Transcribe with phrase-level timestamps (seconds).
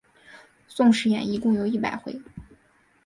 [0.67, 2.19] 宋史演义共有一百回。